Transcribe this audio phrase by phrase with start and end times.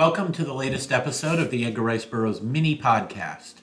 [0.00, 3.56] Welcome to the latest episode of the Edgar Rice Burroughs mini podcast.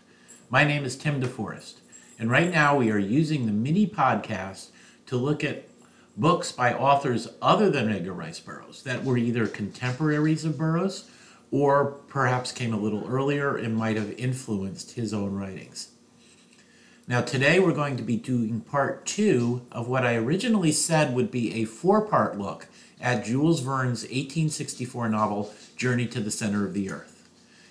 [0.52, 1.80] My name is Tim DeForest,
[2.20, 4.68] and right now we are using the mini podcast
[5.08, 5.68] to look at
[6.16, 11.10] books by authors other than Edgar Rice Burroughs that were either contemporaries of Burroughs
[11.50, 15.88] or perhaps came a little earlier and might have influenced his own writings.
[17.10, 21.32] Now, today we're going to be doing part two of what I originally said would
[21.32, 22.68] be a four part look
[23.00, 27.30] at Jules Verne's 1864 novel Journey to the Center of the Earth.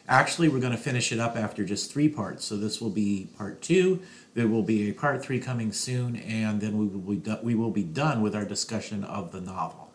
[0.08, 2.46] Actually, we're going to finish it up after just three parts.
[2.46, 4.00] So this will be part two.
[4.32, 7.54] There will be a part three coming soon, and then we will be, do- we
[7.54, 9.90] will be done with our discussion of the novel.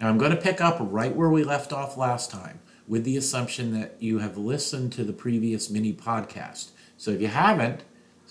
[0.00, 3.18] Now, I'm going to pick up right where we left off last time with the
[3.18, 6.70] assumption that you have listened to the previous mini podcast.
[7.02, 7.82] So if you haven't,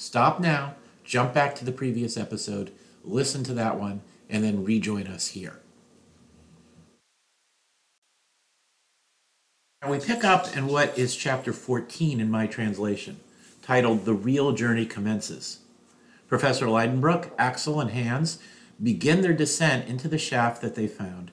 [0.02, 2.72] stop now, jump back to the previous episode,
[3.04, 5.60] listen to that one, and then rejoin us here.
[9.84, 13.20] And we pick up in what is chapter 14 in my translation,
[13.62, 15.60] titled The Real Journey Commences.
[16.28, 18.40] Professor Lidenbrock, Axel, and Hans
[18.82, 21.30] begin their descent into the shaft that they found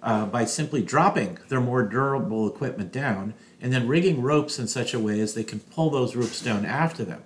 [0.00, 4.94] uh, by simply dropping their more durable equipment down and then rigging ropes in such
[4.94, 7.24] a way as they can pull those ropes down after them,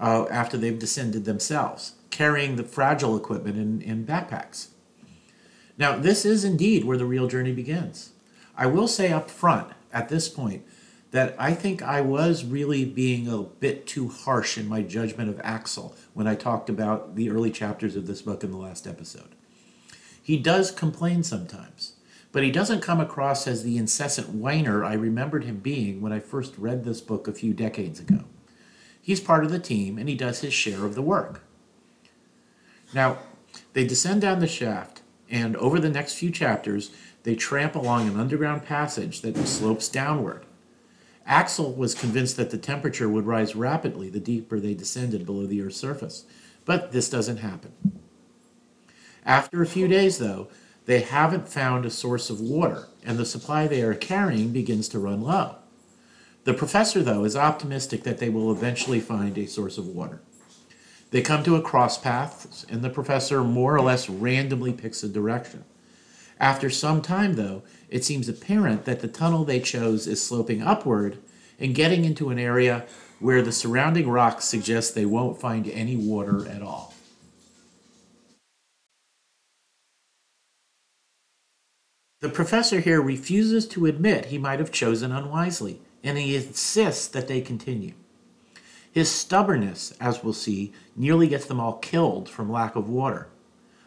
[0.00, 4.68] uh, after they've descended themselves, carrying the fragile equipment in, in backpacks.
[5.76, 8.10] Now, this is indeed where the real journey begins.
[8.56, 10.64] I will say up front at this point
[11.10, 15.40] that I think I was really being a bit too harsh in my judgment of
[15.42, 19.34] Axel when I talked about the early chapters of this book in the last episode.
[20.20, 21.94] He does complain sometimes,
[22.32, 26.20] but he doesn't come across as the incessant whiner I remembered him being when I
[26.20, 28.24] first read this book a few decades ago.
[29.08, 31.42] He's part of the team and he does his share of the work.
[32.92, 33.16] Now,
[33.72, 36.90] they descend down the shaft, and over the next few chapters,
[37.22, 40.44] they tramp along an underground passage that slopes downward.
[41.24, 45.62] Axel was convinced that the temperature would rise rapidly the deeper they descended below the
[45.62, 46.26] Earth's surface,
[46.66, 47.72] but this doesn't happen.
[49.24, 50.48] After a few days, though,
[50.84, 54.98] they haven't found a source of water, and the supply they are carrying begins to
[54.98, 55.57] run low.
[56.48, 60.22] The professor, though, is optimistic that they will eventually find a source of water.
[61.10, 65.10] They come to a cross path, and the professor more or less randomly picks a
[65.10, 65.64] direction.
[66.40, 71.18] After some time, though, it seems apparent that the tunnel they chose is sloping upward
[71.60, 72.86] and getting into an area
[73.20, 76.94] where the surrounding rocks suggest they won't find any water at all.
[82.22, 87.28] The professor here refuses to admit he might have chosen unwisely, and he insists that
[87.28, 87.92] they continue.
[88.90, 93.28] His stubbornness, as we'll see, nearly gets them all killed from lack of water.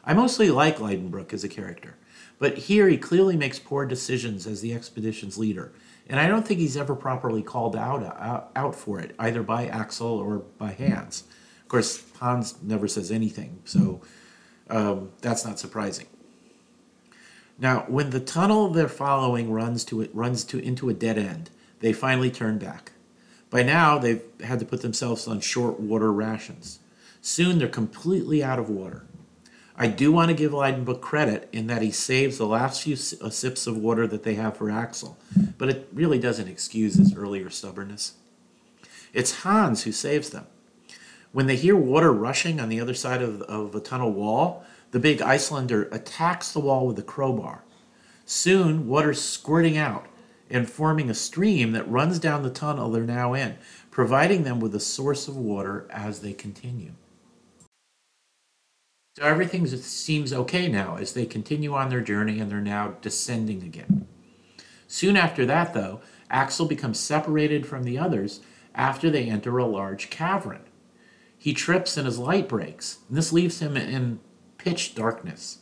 [0.05, 1.95] I mostly like Lidenbrock as a character,
[2.37, 5.71] but here he clearly makes poor decisions as the expedition's leader,
[6.07, 9.65] and I don't think he's ever properly called out, out, out for it, either by
[9.65, 11.23] Axel or by Hans.
[11.63, 14.01] Of course, Hans never says anything, so
[14.69, 16.05] um, that's not surprising.
[17.57, 21.49] Now, when the tunnel they're following runs to it runs to into a dead end,
[21.81, 22.93] they finally turn back.
[23.49, 26.79] By now, they've had to put themselves on short water rations.
[27.21, 29.03] Soon, they're completely out of water.
[29.75, 33.29] I do want to give Lidenbrock credit in that he saves the last few uh,
[33.29, 35.17] sips of water that they have for Axel,
[35.57, 38.13] but it really doesn't excuse his earlier stubbornness.
[39.13, 40.45] It's Hans who saves them.
[41.31, 44.99] When they hear water rushing on the other side of, of a tunnel wall, the
[44.99, 47.63] big Icelander attacks the wall with a crowbar.
[48.25, 50.05] Soon, water's squirting out
[50.51, 53.57] and forming a stream that runs down the tunnel they're now in,
[53.89, 56.91] providing them with a source of water as they continue.
[59.17, 63.61] So everything seems okay now as they continue on their journey and they're now descending
[63.63, 64.07] again.
[64.87, 68.39] Soon after that, though, Axel becomes separated from the others
[68.73, 70.61] after they enter a large cavern.
[71.37, 74.19] He trips and his light breaks, and this leaves him in
[74.57, 75.59] pitch darkness.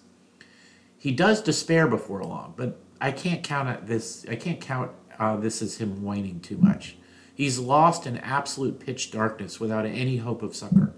[0.97, 4.25] He does despair before long, but I can't count this.
[4.29, 6.97] I can't count uh, this as him whining too much.
[7.33, 10.93] He's lost in absolute pitch darkness without any hope of succor.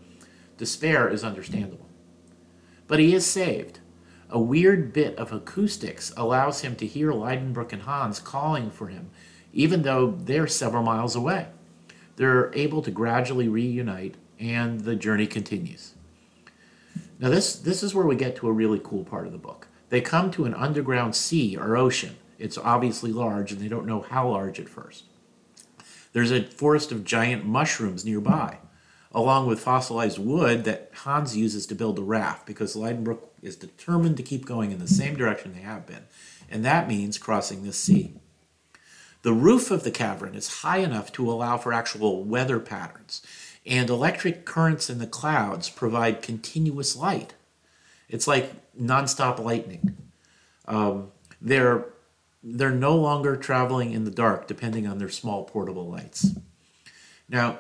[0.57, 1.88] Despair is understandable.
[2.88, 3.80] But he is saved.
[4.30, 9.12] A weird bit of acoustics allows him to hear Lidenbrock and Hans calling for him,
[9.54, 11.47] even though they're several miles away.
[12.15, 15.94] They're able to gradually reunite, and the journey continues.
[17.19, 19.68] Now, this, this is where we get to a really cool part of the book.
[19.91, 22.15] They come to an underground sea or ocean.
[22.39, 25.03] It's obviously large, and they don't know how large at first.
[26.13, 28.59] There's a forest of giant mushrooms nearby,
[29.11, 34.15] along with fossilized wood that Hans uses to build a raft because Lidenbrock is determined
[34.15, 36.05] to keep going in the same direction they have been,
[36.49, 38.13] and that means crossing this sea.
[39.23, 43.21] The roof of the cavern is high enough to allow for actual weather patterns,
[43.65, 47.33] and electric currents in the clouds provide continuous light.
[48.11, 49.97] It's like nonstop lightning.
[50.67, 51.11] Um,
[51.41, 51.85] they're
[52.43, 56.35] they're no longer traveling in the dark, depending on their small portable lights.
[57.29, 57.59] Now,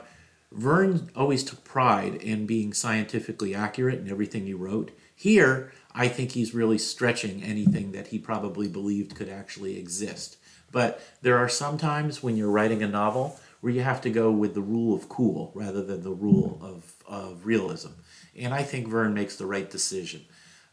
[0.51, 4.91] Verne always took pride in being scientifically accurate in everything he wrote.
[5.15, 10.37] Here, I think he's really stretching anything that he probably believed could actually exist.
[10.71, 14.31] But there are some times when you're writing a novel where you have to go
[14.31, 17.91] with the rule of cool rather than the rule of, of realism.
[18.35, 20.25] And I think Verne makes the right decision.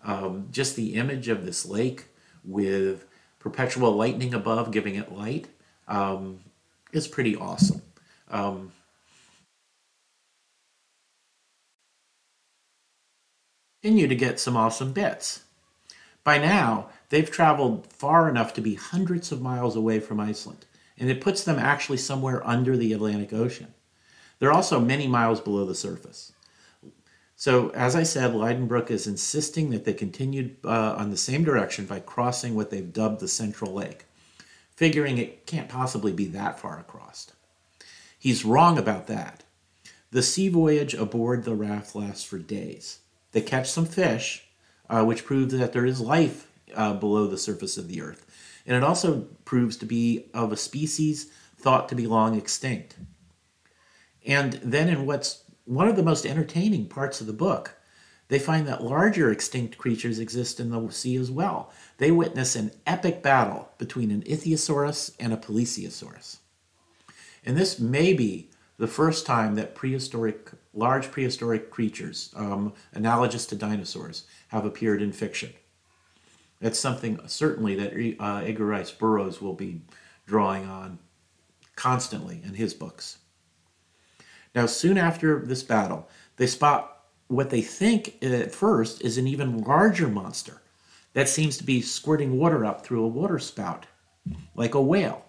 [0.08, 2.06] Um, just the image of this lake
[2.42, 3.04] with
[3.38, 5.48] perpetual lightning above giving it light
[5.86, 6.40] um,
[6.92, 7.82] is pretty awesome.
[8.30, 8.72] Um,
[13.82, 15.42] continue to get some awesome bits.
[16.24, 20.64] By now, they've traveled far enough to be hundreds of miles away from Iceland,
[20.96, 23.74] and it puts them actually somewhere under the Atlantic Ocean.
[24.38, 26.32] They're also many miles below the surface.
[27.40, 31.86] So, as I said, Lidenbrock is insisting that they continued uh, on the same direction
[31.86, 34.06] by crossing what they've dubbed the Central Lake,
[34.74, 37.30] figuring it can't possibly be that far across.
[38.18, 39.44] He's wrong about that.
[40.10, 42.98] The sea voyage aboard the raft lasts for days.
[43.30, 44.48] They catch some fish,
[44.90, 48.26] uh, which proves that there is life uh, below the surface of the earth.
[48.66, 52.96] And it also proves to be of a species thought to be long extinct.
[54.26, 57.76] And then, in what's one of the most entertaining parts of the book,
[58.28, 61.70] they find that larger extinct creatures exist in the sea as well.
[61.98, 66.38] They witness an epic battle between an ichthyosaurus and a plesiosaurus.
[67.44, 73.56] And this may be the first time that prehistoric, large prehistoric creatures, um, analogous to
[73.56, 75.52] dinosaurs, have appeared in fiction.
[76.60, 79.82] That's something certainly that uh, Edgar Rice Burroughs will be
[80.26, 80.98] drawing on
[81.76, 83.18] constantly in his books.
[84.54, 89.62] Now, soon after this battle, they spot what they think at first is an even
[89.62, 90.62] larger monster
[91.12, 93.86] that seems to be squirting water up through a water spout,
[94.54, 95.24] like a whale.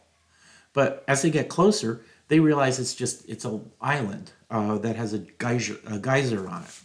[0.74, 5.14] But as they get closer, they realize it's just it's an island uh, that has
[5.14, 6.80] a geyser, a geyser on it.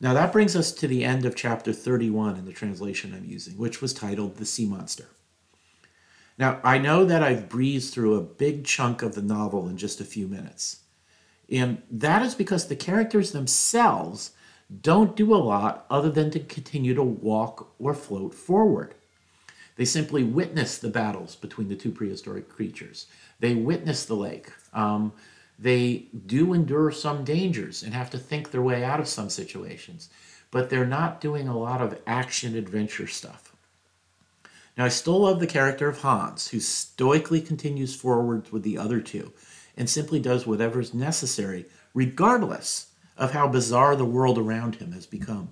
[0.00, 3.58] Now that brings us to the end of chapter 31 in the translation I'm using,
[3.58, 5.06] which was titled The Sea Monster.
[6.38, 10.00] Now, I know that I've breezed through a big chunk of the novel in just
[10.00, 10.80] a few minutes.
[11.50, 14.32] And that is because the characters themselves
[14.82, 18.94] don't do a lot other than to continue to walk or float forward.
[19.76, 23.06] They simply witness the battles between the two prehistoric creatures.
[23.40, 24.52] They witness the lake.
[24.72, 25.12] Um,
[25.58, 30.08] they do endure some dangers and have to think their way out of some situations,
[30.50, 33.54] but they're not doing a lot of action adventure stuff.
[34.76, 39.00] Now, I still love the character of Hans, who stoically continues forward with the other
[39.00, 39.32] two
[39.80, 45.06] and simply does whatever is necessary, regardless of how bizarre the world around him has
[45.06, 45.48] become.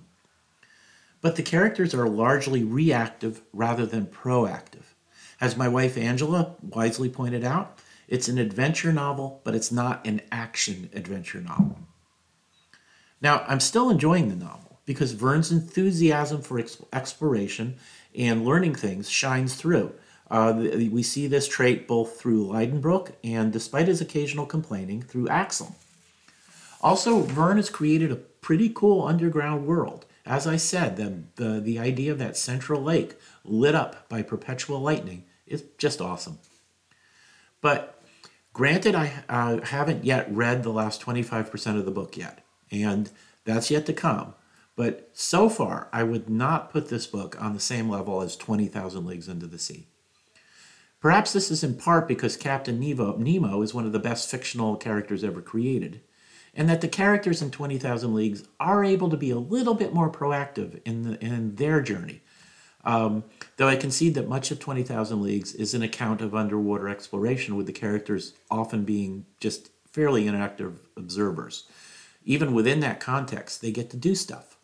[1.19, 4.93] But the characters are largely reactive rather than proactive.
[5.41, 10.21] As my wife Angela wisely pointed out, it's an adventure novel, but it's not an
[10.31, 11.79] action adventure novel.
[13.21, 16.63] Now, I'm still enjoying the novel because Verne's enthusiasm for
[16.93, 17.77] exploration
[18.15, 19.95] and learning things shines through.
[20.29, 25.75] Uh, we see this trait both through Lidenbrock and, despite his occasional complaining, through Axel.
[26.81, 30.05] Also, Verne has created a pretty cool underground world.
[30.25, 34.79] As I said, the, the, the idea of that central lake lit up by perpetual
[34.79, 36.37] lightning is just awesome.
[37.61, 38.01] But
[38.53, 43.09] granted, I uh, haven't yet read the last 25% of the book yet, and
[43.43, 44.35] that's yet to come.
[44.75, 49.05] But so far, I would not put this book on the same level as 20,000
[49.05, 49.87] Leagues Under the Sea.
[50.99, 54.75] Perhaps this is in part because Captain Nemo, Nemo is one of the best fictional
[54.75, 56.01] characters ever created,
[56.53, 60.11] and that the characters in 20,000 Leagues are able to be a little bit more
[60.11, 62.21] proactive in, the, in their journey.
[62.83, 63.23] Um,
[63.55, 67.65] though I concede that much of 20,000 Leagues is an account of underwater exploration, with
[67.65, 71.65] the characters often being just fairly inactive observers.
[72.25, 74.57] Even within that context, they get to do stuff.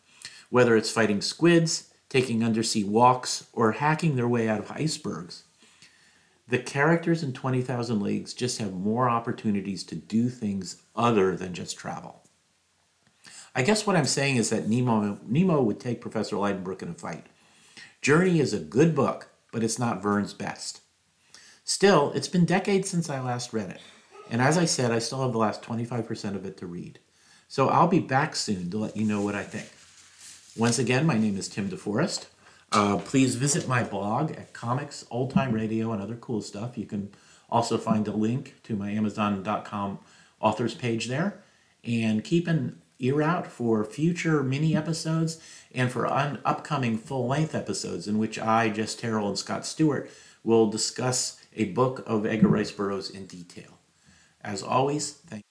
[0.50, 5.44] Whether it's fighting squids, taking undersea walks, or hacking their way out of icebergs,
[6.48, 11.76] the characters in 20,000 Leagues just have more opportunities to do things other than just
[11.76, 12.22] travel.
[13.54, 16.94] I guess what I'm saying is that Nemo, Nemo would take Professor Lidenbrock in a
[16.94, 17.26] fight.
[18.00, 20.82] Journey is a good book, but it's not Verne's best.
[21.64, 23.80] Still, it's been decades since I last read it.
[24.30, 27.00] And as I said, I still have the last 25% of it to read.
[27.48, 29.68] So I'll be back soon to let you know what I think.
[30.56, 32.26] Once again, my name is Tim DeForest.
[32.72, 36.76] Uh, please visit my blog at Comics, Old Time Radio, and other cool stuff.
[36.76, 37.10] You can
[37.48, 39.98] also find a link to my Amazon.com
[40.40, 41.42] authors page there.
[41.84, 45.38] And keep an ear out for future mini episodes
[45.72, 50.10] and for un- upcoming full length episodes in which I, Jess Terrell, and Scott Stewart
[50.42, 53.78] will discuss a book of Edgar Rice Burroughs in detail.
[54.40, 55.45] As always, thank